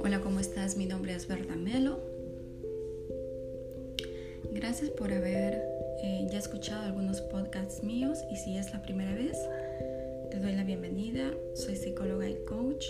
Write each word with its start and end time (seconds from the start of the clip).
Hola, 0.00 0.20
¿cómo 0.22 0.38
estás? 0.38 0.76
Mi 0.76 0.86
nombre 0.86 1.14
es 1.14 1.26
Berta 1.26 1.56
Melo. 1.56 1.98
Gracias 4.52 4.90
por 4.90 5.12
haber 5.12 5.54
eh, 6.04 6.28
ya 6.30 6.38
escuchado 6.38 6.84
algunos 6.84 7.20
podcasts 7.22 7.82
míos 7.82 8.18
y 8.30 8.36
si 8.36 8.56
es 8.56 8.72
la 8.72 8.82
primera 8.82 9.14
vez, 9.14 9.36
te 10.30 10.38
doy 10.38 10.54
la 10.54 10.62
bienvenida. 10.62 11.34
Soy 11.54 11.74
psicóloga 11.74 12.28
y 12.28 12.36
coach. 12.44 12.86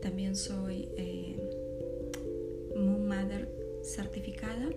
También 0.00 0.36
soy 0.36 0.88
eh, 0.96 1.36
Moon 2.76 3.08
Mother 3.08 3.48
certificada 3.82 4.68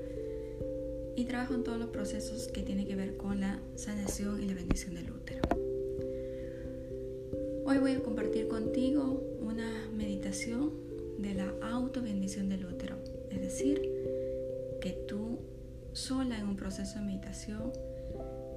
y 1.16 1.26
trabajo 1.26 1.54
en 1.54 1.64
todos 1.64 1.78
los 1.78 1.90
procesos 1.90 2.48
que 2.48 2.64
tienen 2.64 2.88
que 2.88 2.96
ver 2.96 3.18
con 3.18 3.42
la 3.42 3.60
sanación 3.76 4.42
y 4.42 4.48
la 4.48 4.56
bendición 4.56 4.96
del 4.96 5.12
útero. 5.12 5.29
Hoy 7.70 7.78
voy 7.78 7.92
a 7.92 8.00
compartir 8.00 8.48
contigo 8.48 9.22
una 9.42 9.92
meditación 9.96 10.72
de 11.20 11.36
la 11.36 11.54
auto 11.62 12.02
bendición 12.02 12.50
del 12.50 12.66
útero. 12.66 12.96
Es 13.30 13.40
decir, 13.42 13.80
que 14.82 14.94
tú 15.08 15.38
sola 15.94 16.40
en 16.40 16.48
un 16.48 16.56
proceso 16.56 16.98
de 16.98 17.06
meditación 17.06 17.72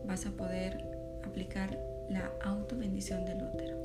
vas 0.06 0.25
a 0.25 0.30
poder 0.30 0.83
aplicar 1.25 1.79
la 2.09 2.33
auto 2.43 2.75
bendición 2.75 3.27
del 3.27 3.37
útero. 3.43 3.77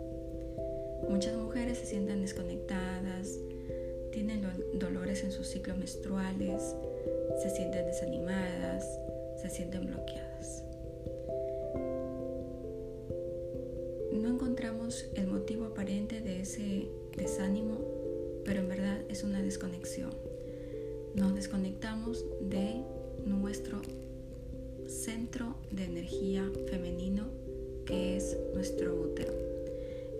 Muchas 1.09 1.35
mujeres 1.35 1.79
se 1.79 1.87
sienten 1.87 2.21
desconectadas, 2.21 3.37
tienen 4.13 4.47
dolores 4.75 5.25
en 5.25 5.33
sus 5.33 5.47
ciclos 5.47 5.77
menstruales, 5.77 6.73
se 7.43 7.49
sienten 7.49 7.85
desanimadas, 7.85 8.97
se 9.35 9.49
sienten 9.49 9.87
bloqueadas. 9.87 10.66
No 14.17 14.29
encontramos 14.29 15.05
el 15.15 15.27
motivo 15.27 15.65
aparente 15.65 16.21
de 16.21 16.41
ese 16.41 16.87
desánimo 17.15 17.97
pero 18.47 18.61
en 18.61 18.69
verdad 18.69 19.01
es 19.09 19.25
una 19.25 19.41
desconexión. 19.41 20.11
Nos 21.15 21.35
desconectamos 21.35 22.23
de 22.39 22.81
nuestro 23.25 23.81
centro 24.87 25.57
de 25.69 25.83
energía 25.83 26.49
femenino 26.69 27.25
que 27.85 28.15
es 28.15 28.37
nuestro 28.53 28.95
útero. 28.95 29.33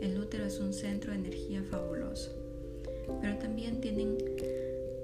El 0.01 0.19
útero 0.19 0.45
es 0.45 0.59
un 0.59 0.73
centro 0.73 1.13
de 1.13 1.19
energía 1.19 1.63
fabuloso, 1.63 2.35
pero 3.21 3.37
también 3.37 3.79
tienen 3.79 4.17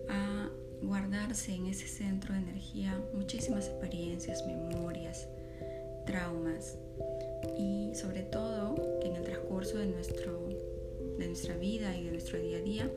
a 0.09 0.49
guardarse 0.81 1.53
en 1.53 1.67
ese 1.67 1.88
centro 1.88 2.33
de 2.33 2.41
energía 2.41 3.02
muchísimas 3.14 3.69
experiencias, 3.69 4.45
memorias, 4.45 5.30
traumas 6.05 6.77
y 7.58 7.95
sobre 7.95 8.23
todo 8.23 8.52
transcurso 9.64 9.78
de, 9.78 9.88
nuestro, 9.88 10.50
de 11.17 11.28
nuestra 11.28 11.58
vida 11.58 11.95
y 11.97 12.06
de 12.06 12.11
nuestro 12.11 12.39
día 12.39 12.58
a 12.58 12.61
día 12.61 12.92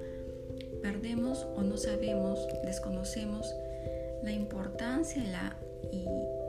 perdemos 0.82 1.46
o 1.56 1.62
no 1.62 1.76
sabemos, 1.76 2.38
desconocemos 2.64 3.46
la 4.22 4.32
importancia 4.32 5.56
y, 5.92 6.06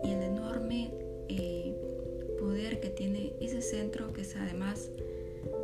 el 0.08 0.24
enorme 0.24 0.92
eh, 1.28 1.76
poder 2.40 2.80
que 2.80 2.90
tiene 2.90 3.34
ese 3.42 3.62
centro 3.62 4.14
que 4.14 4.22
es 4.22 4.36
además 4.36 4.90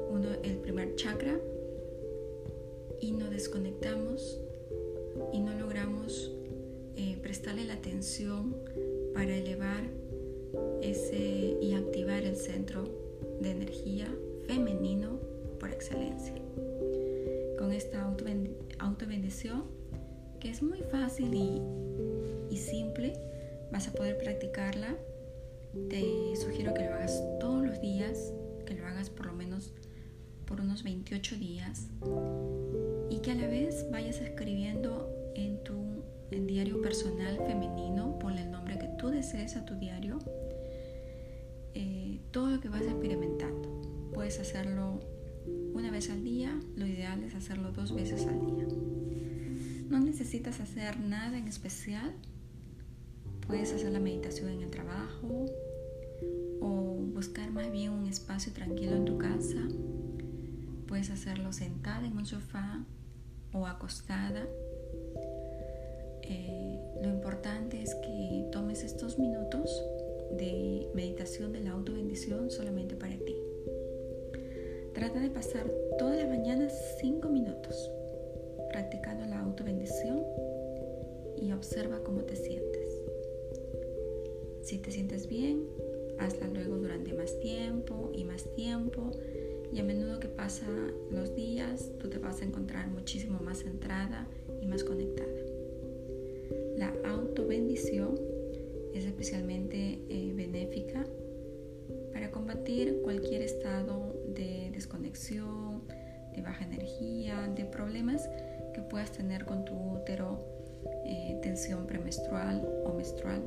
uno, 0.10 0.30
el 0.44 0.58
primer 0.58 0.96
chakra 0.96 1.40
y 3.00 3.12
nos 3.12 3.30
desconectamos 3.30 4.40
y 5.32 5.40
no 5.40 5.54
logramos 5.54 6.32
eh, 6.96 7.18
prestarle 7.22 7.66
la 7.66 7.76
atención 7.76 8.56
para 9.14 9.36
elevar 9.36 9.84
ese 10.82 11.58
y 11.62 11.74
activar 11.74 12.24
el 12.24 12.36
centro 12.36 12.84
de 13.40 13.52
energía 13.52 14.08
femenino 14.48 15.20
por 15.60 15.72
excelencia 15.72 16.36
con 17.58 17.72
esta 17.72 18.02
auto 18.04 19.06
bendición 19.08 19.64
que 20.40 20.50
es 20.50 20.62
muy 20.62 20.80
fácil 20.92 21.34
y, 21.34 21.62
y 22.50 22.58
simple. 22.58 23.14
Vas 23.72 23.88
a 23.88 23.94
poder 23.94 24.18
practicarla. 24.18 24.98
Te 25.90 26.36
sugiero 26.36 26.74
que 26.74 26.84
lo 26.84 26.94
hagas 26.94 27.24
todos 27.40 27.66
los 27.66 27.80
días, 27.80 28.34
que 28.66 28.76
lo 28.76 28.86
hagas 28.86 29.10
por 29.10 29.28
lo 29.28 29.34
menos 29.34 29.74
por 30.46 30.60
unos 30.60 30.84
28 30.84 31.38
días 31.38 31.88
y 33.10 33.20
que 33.20 33.32
a 33.32 33.36
la 33.36 33.48
vez 33.48 33.90
vayas 33.92 34.20
escribiendo 34.20 35.10
en 35.36 35.64
tu 35.64 35.74
diario 36.30 36.82
personal 36.82 37.38
femenino, 37.38 38.18
ponle 38.20 38.42
el 38.42 38.52
nombre 38.52 38.78
que 38.78 38.90
tú 39.00 39.10
desees 39.10 39.56
a 39.56 39.66
tu 39.66 39.76
diario, 39.76 40.20
eh, 41.74 42.20
todo 42.32 42.50
lo 42.50 42.60
que 42.60 42.70
vas 42.70 42.82
experimentando. 42.82 43.43
Hacerlo 44.40 45.00
una 45.74 45.92
vez 45.92 46.10
al 46.10 46.24
día, 46.24 46.60
lo 46.76 46.88
ideal 46.88 47.24
es 47.24 47.36
hacerlo 47.36 47.72
dos 47.72 47.94
veces 47.94 48.26
al 48.26 48.40
día. 48.40 48.66
No 49.90 50.00
necesitas 50.00 50.60
hacer 50.60 51.00
nada 51.00 51.38
en 51.38 51.48
especial. 51.48 52.14
Puedes 53.48 53.74
hacer 53.74 53.92
la 53.92 54.00
meditación 54.00 54.50
en 54.50 54.62
el 54.62 54.70
trabajo 54.70 55.46
o 56.62 56.96
buscar 57.14 57.52
más 57.52 57.72
bien 57.72 57.92
un 57.92 58.08
espacio 58.08 58.52
tranquilo 58.54 58.96
en 58.96 59.06
tu 59.06 59.18
casa. 59.18 59.68
Puedes 60.88 61.12
hacerlo 61.12 61.54
sentada 61.54 62.06
en 62.08 62.18
un 62.18 62.26
sofá 62.26 62.84
o 63.54 63.68
acostada. 63.68 64.48
Eh, 66.24 66.80
lo 67.04 67.10
importante 67.10 67.82
es 67.82 67.94
que 67.96 68.50
tomes 68.52 68.84
estos 68.84 69.20
minutos 69.20 69.84
de 70.38 70.88
meditación 70.96 71.54
de 71.54 71.60
la 71.60 71.72
auto 71.72 71.94
bendición 71.94 72.50
solamente 72.50 72.96
para 72.96 73.16
ti. 73.16 73.43
Trata 75.04 75.20
de 75.20 75.32
pasar 75.32 75.70
todas 76.00 76.18
las 76.18 76.30
mañanas 76.30 76.72
5 77.02 77.28
minutos 77.28 77.92
practicando 78.72 79.26
la 79.26 79.42
auto 79.42 79.66
bendición 79.66 80.24
y 81.36 81.52
observa 81.52 82.02
cómo 82.06 82.22
te 82.22 82.38
sientes. 82.38 83.02
Si 84.62 84.78
te 84.78 84.92
sientes 84.92 85.28
bien, 85.28 85.68
hazla 86.20 86.48
luego 86.48 86.78
durante 86.78 87.12
más 87.12 87.38
tiempo 87.42 88.14
y 88.14 88.24
más 88.24 88.46
tiempo 88.56 89.12
y 89.74 89.80
a 89.82 89.84
menudo 89.84 90.22
que 90.22 90.30
pasan 90.30 90.94
los 91.12 91.36
días 91.36 91.92
tú 92.00 92.10
te 92.10 92.20
vas 92.20 92.42
a 92.42 92.46
encontrar 92.46 92.88
muchísimo 92.88 93.42
más 93.42 93.58
centrada 93.58 94.30
y 94.62 94.68
más 94.68 94.86
conectada. 94.86 95.28
La 96.78 96.94
auto 97.10 97.46
bendición 97.46 98.18
es 98.94 99.04
especialmente 99.04 100.00
eh, 100.08 100.32
benéfica 100.34 101.06
para 102.14 102.32
combatir 102.32 103.02
cualquier 103.04 103.42
estado 103.42 104.03
de 105.14 106.42
baja 106.42 106.66
energía, 106.66 107.48
de 107.56 107.66
problemas 107.66 108.28
que 108.74 108.82
puedas 108.82 109.12
tener 109.12 109.46
con 109.46 109.64
tu 109.64 109.76
útero, 109.76 110.40
eh, 111.06 111.40
tensión 111.44 111.86
premenstrual 111.86 112.68
o 112.84 112.94
menstrual. 112.94 113.44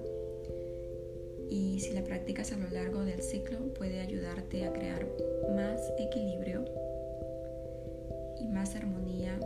Y 1.51 1.81
si 1.81 1.93
la 1.93 2.05
practicas 2.05 2.53
a 2.53 2.57
lo 2.57 2.69
largo 2.69 3.05
del 3.05 3.21
ciclo 3.21 3.75
puede 3.75 4.01
ayudarte 4.01 4.65
a 4.65 4.73
crear 4.73 5.07
más 5.57 5.93
equilibrio 5.99 6.65
y 8.41 8.47
más 8.47 8.77
armonía 8.77 9.37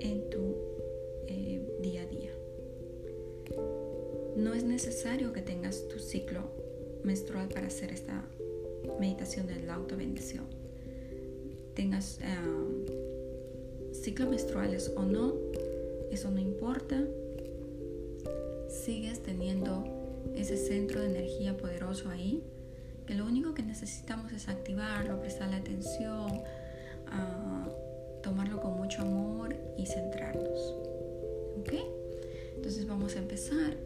en 0.00 0.30
tu 0.30 0.56
eh, 1.28 1.60
día 1.80 2.02
a 2.02 2.06
día. 2.06 2.30
No 4.36 4.52
es 4.52 4.64
necesario 4.64 5.32
que 5.32 5.42
tengas 5.42 5.86
tu 5.86 6.00
ciclo 6.00 6.50
menstrual 7.04 7.48
para 7.48 7.68
hacer 7.68 7.92
esta 7.92 8.24
meditación 8.98 9.46
de 9.46 9.56
la 9.62 9.74
auto 9.74 9.96
bendición. 9.96 10.44
Tengas 11.74 12.18
uh, 12.20 13.92
ciclos 13.92 14.28
menstruales 14.28 14.92
o 14.96 15.02
no, 15.02 15.34
eso 16.10 16.30
no 16.30 16.40
importa. 16.40 17.02
Sigues 18.68 19.22
teniendo 19.22 19.84
ese 20.34 20.56
centro 20.56 21.00
de 21.00 21.06
energía 21.06 21.56
poderoso 21.56 22.08
ahí, 22.08 22.42
que 23.06 23.14
lo 23.14 23.26
único 23.26 23.54
que 23.54 23.62
necesitamos 23.62 24.32
es 24.32 24.48
activarlo, 24.48 25.20
prestarle 25.20 25.56
atención, 25.56 26.30
uh, 26.32 28.22
tomarlo 28.22 28.60
con 28.60 28.76
mucho 28.76 29.02
amor 29.02 29.54
y 29.76 29.86
centrarnos. 29.86 30.74
¿Ok? 31.60 31.72
Entonces 32.56 32.86
vamos 32.86 33.16
a 33.16 33.18
empezar. 33.18 33.76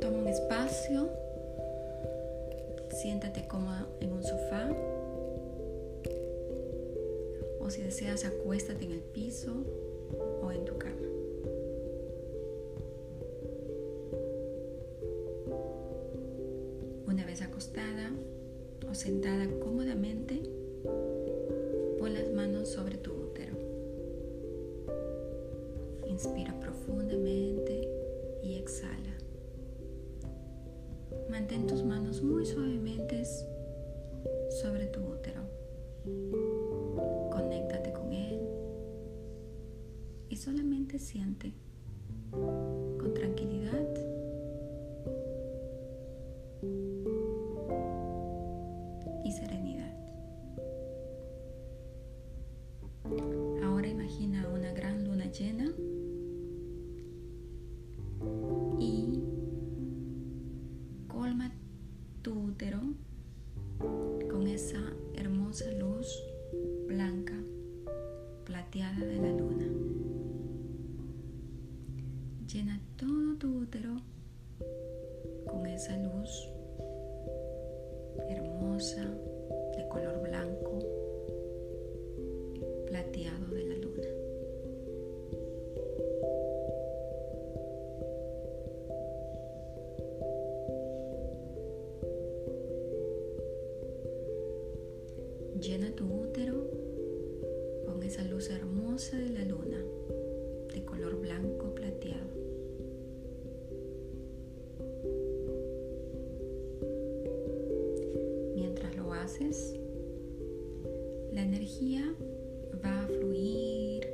Toma 0.00 0.18
un 0.18 0.28
espacio 0.28 1.10
Siéntate 3.00 3.48
cómodo 3.48 3.96
en 4.00 4.12
un 4.12 4.22
sofá 4.22 4.68
o 7.58 7.70
si 7.70 7.80
deseas 7.80 8.26
acuéstate 8.26 8.84
en 8.84 8.90
el 8.90 9.00
piso 9.00 9.54
o 10.42 10.52
en 10.52 10.66
tu 10.66 10.76
cama. 10.76 11.08
Una 17.06 17.24
vez 17.24 17.40
acostada 17.40 18.10
o 18.86 18.94
sentada 18.94 19.48
cómodamente, 19.60 20.42
pon 21.98 22.12
las 22.12 22.30
manos 22.32 22.68
sobre 22.68 22.98
tu 22.98 23.12
útero. 23.12 23.56
Inspira 26.06 26.52
profundamente 26.60 27.88
y 28.42 28.56
exhala. 28.56 29.20
mantén 31.30 31.66
tus 31.66 31.84
manos 31.84 32.22
muy 32.22 32.44
suavemente 32.44 32.79
solamente 40.90 40.98
siente 40.98 41.52
con 42.32 43.14
tranquilidad 43.14 43.86
y 49.24 49.32
serenidad. 49.32 49.94
Ahora 53.62 53.88
imagina 53.88 54.48
una 54.48 54.72
gran 54.72 55.04
luna 55.04 55.26
llena 55.26 55.70
y 58.78 59.22
colma 61.08 61.52
tu 62.22 62.32
útero 62.32 62.80
con 64.30 64.46
esa 64.46 64.80
hermosa 65.14 65.70
luz 65.72 66.06
blanca 66.88 67.34
plateada 68.44 68.98
de 68.98 69.16
la 69.16 69.32
luna. 69.32 70.19
Llena 72.52 72.80
todo 72.96 73.36
tu 73.38 73.58
útero 73.58 73.90
con 75.46 75.66
esa 75.66 75.96
luz 75.98 76.48
hermosa 78.28 79.04
de 79.76 79.88
color 79.88 80.20
blanco 80.20 80.80
plateado 82.88 83.54
de 83.54 83.64
la 83.68 83.76
luna. 83.76 84.08
Llena 95.60 95.94
tu 95.94 96.04
útero 96.04 96.68
con 97.86 98.02
esa 98.02 98.24
luz 98.24 98.50
hermosa 98.50 99.16
de 99.18 99.28
la 99.28 99.44
luna 99.44 99.84
de 100.72 100.84
color 100.84 101.20
blanco 101.20 101.74
plateado. 101.74 102.30
Mientras 108.54 108.96
lo 108.96 109.12
haces, 109.12 109.74
la 111.32 111.42
energía 111.42 112.14
va 112.84 113.02
a 113.02 113.06
fluir 113.06 114.06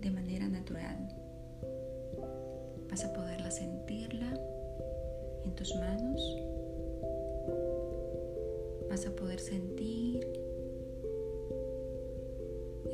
de 0.00 0.10
manera 0.10 0.48
natural. 0.48 1.08
Vas 2.90 3.04
a 3.04 3.12
poderla 3.12 3.50
sentirla 3.50 4.38
en 5.44 5.54
tus 5.54 5.74
manos. 5.76 6.38
Vas 8.88 9.06
a 9.06 9.16
poder 9.16 9.40
sentir 9.40 10.43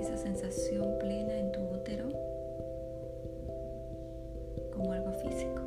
esa 0.01 0.17
sensación 0.17 0.99
plena 0.99 1.39
en 1.39 1.53
tu 1.53 1.61
útero 1.61 2.09
como 4.73 4.93
algo 4.93 5.13
físico. 5.13 5.61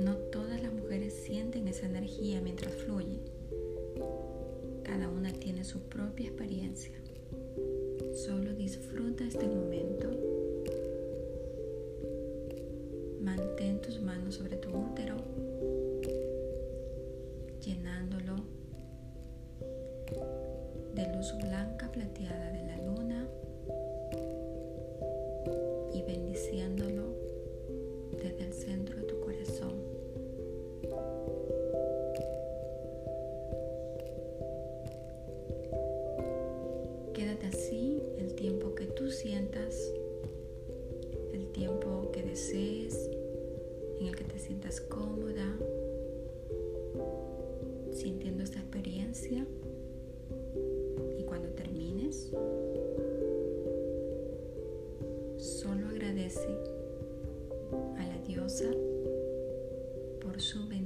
No 0.00 0.16
todas 0.32 0.60
las 0.60 0.72
mujeres 0.72 1.12
sienten 1.14 1.68
esa 1.68 1.86
energía 1.86 2.40
mientras 2.40 2.74
fluye. 2.74 3.20
Cada 4.82 5.08
una 5.08 5.32
tiene 5.32 5.62
su 5.62 5.78
propia 5.80 6.26
experiencia. 6.26 6.92
Solo 8.12 8.54
disfruta 8.54 9.24
este 9.24 9.46
momento. 9.46 10.08
Mantén 13.20 13.80
tus 13.80 14.00
manos 14.00 14.34
sobre 14.34 14.56
tu 14.56 14.70
útero, 14.70 15.16
llenándolo 17.64 18.36
de 20.94 21.16
luz 21.16 21.34
blanca 21.42 21.90
plateada 21.90 22.52
de 22.52 22.62
la 22.66 22.76
luna 22.84 23.26
y 25.94 26.02
bendiciéndolo 26.02 27.14
desde 28.22 28.44
el 28.44 28.52
centro 28.52 28.96
de 28.96 29.02
tu 29.04 29.18
corazón. 29.20 29.72
Quédate 37.14 37.46
así 37.46 38.02
el 38.18 38.34
tiempo 38.34 38.74
que 38.74 38.86
tú 38.86 39.10
sientas, 39.10 39.74
el 41.32 41.46
tiempo 41.52 42.10
que 42.12 42.22
desees, 42.22 43.10
en 44.00 44.08
el 44.08 44.16
que 44.16 44.24
te 44.24 44.38
sientas 44.38 44.80
cómoda, 44.82 45.33
Y 51.18 51.22
cuando 51.22 51.48
termines, 51.50 52.32
solo 55.36 55.86
agradece 55.88 56.48
a 57.96 58.06
la 58.06 58.18
diosa 58.26 58.72
por 60.20 60.40
su 60.40 60.66
bendición. 60.66 60.83